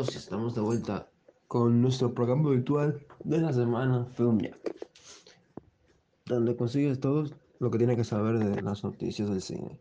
todos, 0.00 0.16
estamos 0.16 0.54
de 0.54 0.62
vuelta 0.62 1.10
con 1.46 1.82
nuestro 1.82 2.14
programa 2.14 2.48
virtual 2.48 3.06
de 3.22 3.38
la 3.38 3.52
semana 3.52 4.06
Filmjack, 4.06 4.88
donde 6.24 6.56
consigues 6.56 7.00
todo 7.00 7.26
lo 7.58 7.70
que 7.70 7.76
tienes 7.76 7.96
que 7.96 8.04
saber 8.04 8.38
de 8.38 8.62
las 8.62 8.82
noticias 8.82 9.28
del 9.28 9.42
cine. 9.42 9.78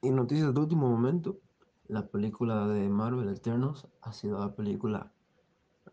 Y 0.00 0.08
noticias 0.10 0.54
de 0.54 0.60
último 0.60 0.88
momento, 0.88 1.38
la 1.86 2.06
película 2.06 2.66
de 2.66 2.88
Marvel 2.88 3.28
Eternos 3.28 3.86
ha 4.00 4.14
sido 4.14 4.38
la 4.38 4.54
película 4.54 5.12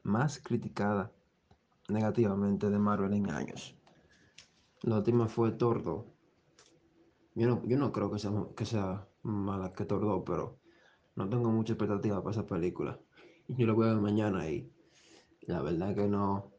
más 0.04 0.40
criticada 0.40 1.12
negativamente 1.90 2.70
de 2.70 2.80
Marvel 2.80 3.14
en 3.14 3.30
años. 3.30 3.76
La 4.84 5.00
última 5.00 5.28
fue 5.28 5.52
Tordo. 5.52 6.06
Yo 7.34 7.48
no, 7.50 7.62
yo 7.66 7.78
no 7.78 7.92
creo 7.92 8.10
que 8.10 8.20
sea, 8.20 8.32
que 8.56 8.66
sea 8.66 9.06
mala 9.22 9.74
que 9.74 9.84
Tordo, 9.84 10.24
pero 10.24 10.60
no 11.16 11.30
tengo 11.30 11.50
mucha 11.50 11.74
expectativa 11.74 12.22
para 12.22 12.32
esa 12.32 12.46
película. 12.46 13.00
Yo 13.48 13.68
la 13.68 13.74
voy 13.74 13.88
a 13.88 13.94
ver 13.94 14.02
mañana 14.02 14.50
y 14.50 14.70
la 15.42 15.62
verdad 15.62 15.96
que 15.96 16.08
no, 16.08 16.52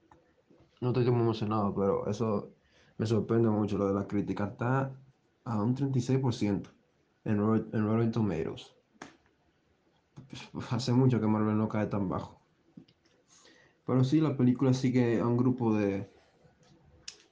no 0.81 0.89
estoy 0.89 1.11
muy 1.11 1.21
emocionado, 1.21 1.75
pero 1.75 2.07
eso 2.07 2.55
me 2.97 3.07
sorprende 3.07 3.51
mucho. 3.51 3.77
Lo 3.77 3.89
de 3.89 3.95
la 3.95 4.07
crítica 4.07 4.47
está 4.47 4.99
a 5.45 5.63
un 5.63 5.75
36% 5.77 6.71
en, 7.25 7.33
en 7.33 7.87
Rotten 7.87 8.13
Tomatoes. 8.13 8.75
Hace 10.71 10.93
mucho 10.93 11.21
que 11.21 11.27
Marvel 11.27 11.59
no 11.59 11.69
cae 11.69 11.87
tan 11.87 12.09
bajo. 12.09 12.41
Pero 13.87 14.03
sí, 14.05 14.21
la 14.21 14.37
película 14.37 14.73
sigue 14.73 15.21
a 15.21 15.27
un 15.27 15.37
grupo 15.37 15.75
de, 15.75 16.11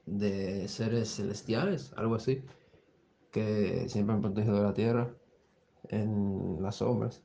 de 0.06 0.68
seres 0.68 1.16
celestiales, 1.16 1.92
algo 1.96 2.14
así, 2.14 2.44
que 3.32 3.88
siempre 3.88 4.14
han 4.14 4.20
protegido 4.20 4.62
la 4.62 4.74
Tierra 4.74 5.16
en 5.88 6.62
las 6.62 6.76
sombras. 6.76 7.22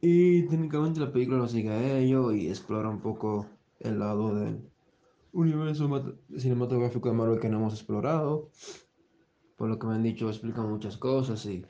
Y 0.00 0.42
técnicamente 0.42 1.00
la 1.00 1.12
película 1.12 1.38
lo 1.38 1.48
sigue 1.48 1.70
a 1.70 1.98
ello 1.98 2.32
y 2.32 2.48
explora 2.48 2.88
un 2.88 3.00
poco 3.00 3.46
el 3.80 3.98
lado 3.98 4.34
del 4.34 4.70
universo 5.32 6.18
cinematográfico 6.36 7.08
de 7.08 7.14
Marvel 7.14 7.40
que 7.40 7.48
no 7.48 7.58
hemos 7.58 7.74
explorado. 7.74 8.50
Por 9.56 9.68
lo 9.68 9.78
que 9.78 9.86
me 9.88 9.94
han 9.94 10.04
dicho, 10.04 10.28
explica 10.28 10.62
muchas 10.62 10.96
cosas 10.96 11.44
y 11.46 11.64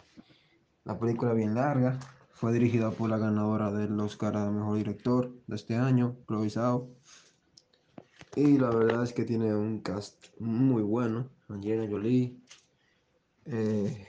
la 0.85 0.99
película 0.99 1.33
bien 1.33 1.55
larga. 1.55 1.99
Fue 2.33 2.53
dirigida 2.53 2.91
por 2.91 3.11
la 3.11 3.19
ganadora 3.19 3.73
del 3.73 3.99
Oscar 3.99 4.37
a 4.37 4.51
Mejor 4.51 4.77
Director 4.77 5.33
de 5.47 5.57
este 5.57 5.75
año, 5.75 6.17
Chloe 6.27 6.51
Zhao. 6.51 6.89
Y 8.37 8.59
la 8.59 8.71
verdad 8.71 9.03
es 9.03 9.13
que 9.13 9.25
tiene 9.25 9.55
un 9.55 9.81
cast 9.81 10.27
muy 10.39 10.83
bueno. 10.83 11.29
Angelina 11.49 11.89
Jolie, 11.91 12.37
eh, 13.47 14.07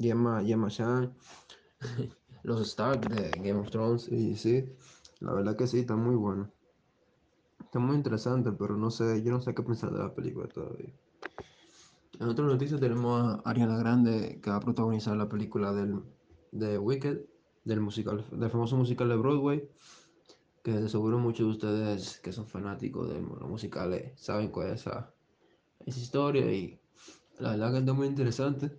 Gemma, 0.00 0.42
Gemma 0.42 0.68
Chan, 0.68 1.14
los 2.42 2.60
Stark 2.62 3.08
de 3.08 3.30
Game 3.42 3.60
of 3.60 3.70
Thrones. 3.70 4.08
Y 4.08 4.36
sí, 4.36 4.64
la 5.20 5.32
verdad 5.34 5.56
que 5.56 5.66
sí, 5.66 5.80
está 5.80 5.96
muy 5.96 6.16
bueno. 6.16 6.50
Está 7.60 7.78
muy 7.78 7.96
interesante, 7.96 8.50
pero 8.52 8.76
no 8.76 8.90
sé, 8.90 9.22
yo 9.22 9.30
no 9.30 9.40
sé 9.40 9.54
qué 9.54 9.62
pensar 9.62 9.92
de 9.92 9.98
la 9.98 10.14
película 10.14 10.48
todavía. 10.48 10.92
En 12.18 12.28
otras 12.28 12.48
noticias 12.48 12.80
tenemos 12.80 13.22
a 13.22 13.48
Ariana 13.48 13.78
Grande 13.78 14.40
que 14.42 14.50
va 14.50 14.56
a 14.56 14.60
protagonizar 14.60 15.16
la 15.16 15.28
película 15.28 15.72
del, 15.72 16.02
de 16.52 16.78
Wicked, 16.78 17.20
del, 17.64 17.80
musical, 17.80 18.26
del 18.32 18.50
famoso 18.50 18.76
musical 18.76 19.08
de 19.08 19.16
Broadway. 19.16 19.68
Que 20.62 20.72
de 20.72 20.88
seguro 20.88 21.18
muchos 21.18 21.46
de 21.46 21.52
ustedes 21.52 22.20
que 22.20 22.32
son 22.32 22.46
fanáticos 22.46 23.08
de 23.08 23.22
los 23.22 23.48
musicales 23.48 24.12
saben 24.20 24.50
cuál 24.50 24.68
es 24.68 24.80
esa, 24.80 25.14
esa 25.86 25.98
historia 25.98 26.52
y 26.52 26.78
la 27.38 27.52
verdad 27.52 27.72
que 27.72 27.78
está 27.78 27.92
muy 27.94 28.06
interesante. 28.06 28.70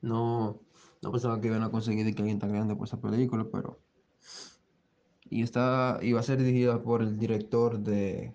No, 0.00 0.60
no 1.02 1.12
pensaba 1.12 1.40
que 1.40 1.48
iban 1.48 1.62
a 1.62 1.70
conseguir 1.70 2.14
que 2.14 2.22
alguien 2.22 2.38
tan 2.38 2.52
grande 2.52 2.76
por 2.76 2.86
esa 2.86 3.00
película, 3.00 3.46
pero. 3.50 3.78
Y 5.28 5.42
está. 5.42 5.98
iba 6.02 6.20
a 6.20 6.22
ser 6.22 6.38
dirigida 6.38 6.82
por 6.82 7.02
el 7.02 7.18
director 7.18 7.78
de 7.78 8.34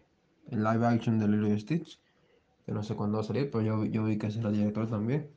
el 0.49 0.63
live 0.63 0.85
action 0.85 1.19
de 1.19 1.27
Lilo 1.27 1.57
Stitch. 1.57 1.99
Que 2.65 2.71
no 2.71 2.83
sé 2.83 2.95
cuándo 2.95 3.17
va 3.17 3.23
a 3.23 3.27
salir, 3.27 3.49
pero 3.49 3.63
yo, 3.63 3.85
yo 3.85 4.03
vi 4.03 4.17
que 4.17 4.27
es 4.27 4.35
el 4.35 4.51
director 4.51 4.87
también. 4.87 5.29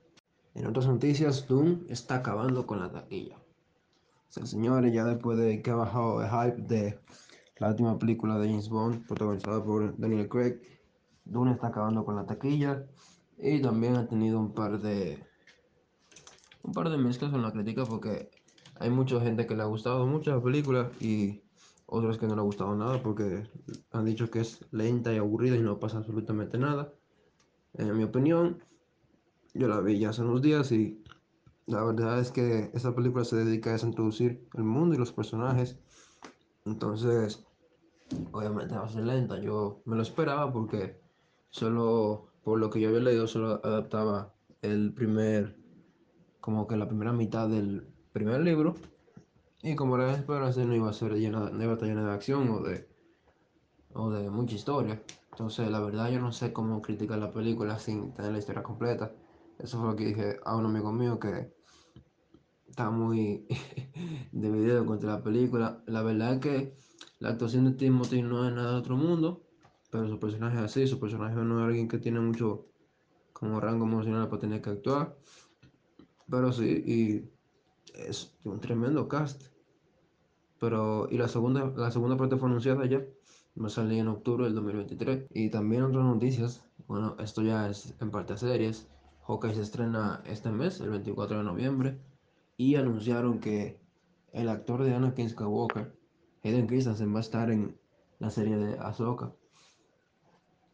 En 0.55 0.67
otras 0.67 0.87
noticias, 0.87 1.49
Doom 1.49 1.85
está 1.89 2.17
acabando 2.17 2.67
con 2.67 2.81
la 2.81 2.91
taquilla. 2.93 3.37
O 3.37 4.33
sea, 4.33 4.47
señores, 4.47 4.93
ya 4.93 5.05
después 5.05 5.39
de 5.39 5.63
que 5.63 5.71
ha 5.71 5.75
bajado 5.75 6.23
el 6.23 6.29
hype 6.29 6.63
de 6.63 7.01
la 7.59 7.71
última 7.71 7.99
película 7.99 8.39
de 8.39 8.49
James 8.49 8.69
Bond, 8.69 9.07
protagonizada 9.07 9.65
por 9.65 9.99
Daniel 9.99 10.29
Craig, 10.29 10.61
Doom 11.25 11.49
está 11.49 11.69
acabando 11.69 12.05
con 12.05 12.17
la 12.17 12.27
taquilla. 12.27 12.87
Y 13.39 13.63
también 13.63 13.97
ha 13.97 14.07
tenido 14.07 14.39
un 14.39 14.53
par 14.53 14.81
de 14.81 15.25
un 16.65 16.73
par 16.73 16.91
de 16.91 16.99
mezclas 16.99 17.31
con 17.31 17.43
la 17.43 17.53
crítica 17.53 17.85
porque 17.85 18.31
hay 18.81 18.91
mucha 18.91 19.21
gente 19.21 19.47
que 19.47 19.55
le 19.55 19.63
ha 19.63 19.67
gustado 19.67 20.07
mucho 20.07 20.35
la 20.35 20.43
película 20.43 20.91
y 20.99 21.43
otros 21.87 22.19
que 22.19 22.27
no 22.27 22.35
le 22.35 22.41
ha 22.41 22.45
gustado 22.45 22.75
nada 22.75 23.03
porque 23.03 23.45
han 23.93 24.05
dicho 24.05 24.31
que 24.31 24.41
es 24.41 24.65
lenta 24.73 25.13
y 25.13 25.19
aburrida 25.19 25.57
y 25.57 25.63
no 25.63 25.79
pasa 25.79 25.99
absolutamente 25.99 26.59
nada. 26.59 26.93
En 27.75 27.97
mi 27.97 28.03
opinión, 28.03 28.63
yo 29.53 29.69
la 29.69 29.81
vi 29.81 29.99
ya 29.99 30.11
hace 30.11 30.23
unos 30.23 30.41
días 30.43 30.73
y 30.73 31.05
la 31.67 31.85
verdad 31.85 32.19
es 32.19 32.31
que 32.31 32.71
esta 32.73 32.95
película 32.95 33.25
se 33.25 33.37
dedica 33.37 33.75
a 33.75 33.79
introducir 33.79 34.49
el 34.55 34.65
mundo 34.65 34.95
y 34.95 34.99
los 34.99 35.13
personajes. 35.13 35.79
Entonces, 36.65 37.47
obviamente 38.33 38.75
va 38.75 38.85
a 38.85 38.89
ser 38.89 39.05
lenta. 39.05 39.39
Yo 39.39 39.83
me 39.85 39.97
lo 39.97 40.03
esperaba 40.03 40.51
porque 40.53 40.99
solo, 41.51 42.29
por 42.43 42.59
lo 42.59 42.71
que 42.71 42.81
yo 42.81 42.89
había 42.89 43.01
leído, 43.01 43.27
solo 43.27 43.61
adaptaba 43.63 44.35
el 44.63 44.95
primer 44.95 45.64
como 46.45 46.67
que 46.67 46.77
la 46.77 46.87
primera 46.87 47.15
mitad 47.15 47.49
del 47.49 47.89
primer 48.13 48.43
libro. 48.43 48.75
Y 49.63 49.75
como 49.77 49.97
era 49.97 50.15
de 50.15 50.67
no 50.67 50.75
iba 50.75 50.91
a 50.91 50.93
ser 50.93 51.15
llena, 51.15 51.49
no 51.49 51.63
iba 51.63 51.73
a 51.73 51.75
estar 51.77 51.89
llena 51.89 52.05
de 52.05 52.13
acción 52.13 52.51
o 52.51 52.61
de, 52.61 52.87
o 53.95 54.11
de 54.11 54.29
mucha 54.29 54.55
historia. 54.55 55.03
Entonces, 55.31 55.71
la 55.71 55.81
verdad, 55.81 56.11
yo 56.11 56.21
no 56.21 56.33
sé 56.33 56.53
cómo 56.53 56.83
criticar 56.83 57.19
la 57.19 57.33
película 57.33 57.79
sin 57.79 58.13
tener 58.13 58.33
la 58.33 58.41
historia 58.41 58.63
completa. 58.63 59.11
Eso 59.59 59.79
fue 59.79 59.89
lo 59.89 59.97
que 59.97 60.05
dije 60.05 60.37
a 60.45 60.55
un 60.55 60.67
amigo 60.67 60.93
mío 60.93 61.19
que 61.19 61.51
está 62.69 62.91
muy 62.91 63.47
dividido 64.33 64.85
contra 64.85 65.13
la 65.13 65.23
película. 65.23 65.83
La 65.87 66.03
verdad 66.03 66.35
es 66.35 66.41
que 66.41 66.77
la 67.21 67.31
actuación 67.31 67.65
de 67.65 67.73
Timothy 67.73 68.21
no 68.21 68.47
es 68.47 68.55
nada 68.55 68.73
de 68.73 68.79
otro 68.81 68.99
mundo, 68.99 69.47
pero 69.91 70.07
su 70.09 70.21
personaje 70.21 70.59
es 70.59 70.65
así. 70.65 70.87
Su 70.87 71.01
personaje 71.01 71.37
no 71.37 71.61
es 71.61 71.69
alguien 71.69 71.89
que 71.89 71.97
tiene 71.97 72.21
mucho 72.21 72.67
como 73.33 73.61
rango 73.61 73.87
emocional 73.87 74.29
para 74.29 74.41
tener 74.41 74.61
que 74.61 74.69
actuar. 74.69 75.17
Pero 76.31 76.53
sí, 76.53 76.83
y 76.87 77.31
es 77.95 78.35
un 78.45 78.61
tremendo 78.61 79.09
cast. 79.09 79.43
Pero, 80.59 81.09
y 81.11 81.19
la 81.19 81.29
segunda, 81.29 81.73
la 81.77 81.91
segunda 81.91 82.17
parte 82.17 82.37
fue 82.37 82.49
anunciada 82.49 82.87
ya. 82.87 83.03
A 83.63 83.69
salir 83.69 84.01
en 84.01 84.09
octubre 84.09 84.45
del 84.45 84.55
2023. 84.55 85.27
Y 85.31 85.51
también 85.51 85.83
otras 85.83 86.05
noticias. 86.05 86.65
Bueno, 86.89 87.17
esto 87.19 87.43
ya 87.43 87.69
es 87.69 87.95
en 88.01 88.11
parte 88.11 88.37
series. 88.37 88.89
Hawkeye 89.27 89.55
se 89.55 89.63
estrena 89.63 90.23
este 90.27 90.51
mes, 90.51 90.81
el 90.81 90.91
24 90.91 91.39
de 91.39 91.45
noviembre. 91.45 91.99
Y 92.57 92.77
anunciaron 92.77 93.41
que 93.41 93.79
el 94.33 94.49
actor 94.49 94.83
de 94.83 94.95
Anakin 94.95 95.31
Skywalker, 95.31 95.95
Hayden 96.43 96.67
Christensen, 96.67 97.13
va 97.15 97.19
a 97.19 97.21
estar 97.21 97.51
en 97.51 97.79
la 98.19 98.31
serie 98.31 98.57
de 98.57 98.79
Ahsoka. 98.79 99.33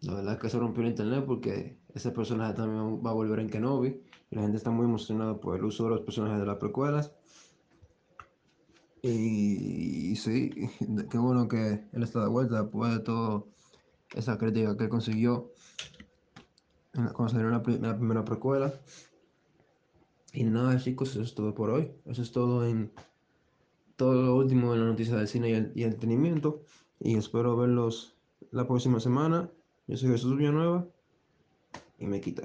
La 0.02 0.14
verdad 0.14 0.34
es 0.34 0.40
que 0.40 0.48
se 0.48 0.58
rompió 0.58 0.82
el 0.82 0.90
internet 0.90 1.24
porque 1.26 1.78
ese 1.94 2.10
personaje 2.10 2.54
también 2.54 3.02
va 3.04 3.10
a 3.10 3.14
volver 3.14 3.40
en 3.40 3.50
Kenobi. 3.50 4.02
Y 4.30 4.36
la 4.36 4.42
gente 4.42 4.56
está 4.56 4.70
muy 4.70 4.86
emocionada 4.86 5.38
por 5.38 5.56
el 5.56 5.64
uso 5.64 5.84
de 5.84 5.90
los 5.90 6.00
personajes 6.00 6.40
de 6.40 6.46
las 6.46 6.56
precuelas. 6.56 7.12
Y, 9.02 10.14
sí, 10.16 10.50
qué 11.10 11.18
bueno 11.18 11.48
que 11.48 11.88
él 11.92 12.02
está 12.02 12.22
de 12.22 12.28
vuelta 12.28 12.62
después 12.62 12.92
de 12.92 13.00
toda 13.00 13.44
esa 14.14 14.38
crítica 14.38 14.76
que 14.76 14.84
él 14.84 14.90
consiguió 14.90 15.52
cuando 16.92 17.28
salió 17.28 17.50
la, 17.50 17.62
primera 17.62 18.24
precuela. 18.24 18.72
Y 20.32 20.44
nada, 20.44 20.78
chicos, 20.78 21.10
eso 21.10 21.22
es 21.22 21.34
todo 21.34 21.54
por 21.54 21.70
hoy. 21.70 21.92
Eso 22.06 22.22
es 22.22 22.32
todo 22.32 22.66
en 22.66 22.92
todo 23.96 24.22
lo 24.22 24.36
último 24.36 24.74
en 24.74 24.80
la 24.80 24.86
noticia 24.86 25.16
del 25.16 25.28
cine 25.28 25.50
y 25.50 25.52
el, 25.52 25.72
y 25.74 25.84
entretenimiento. 25.84 26.62
Y 27.00 27.16
espero 27.16 27.56
verlos 27.56 28.16
la 28.50 28.66
próxima 28.66 29.00
semana. 29.00 29.50
Yo 29.90 29.96
soy 29.96 30.10
Jesús 30.10 30.36
Villanueva 30.36 30.86
y 31.98 32.06
me 32.06 32.20
quita. 32.20 32.44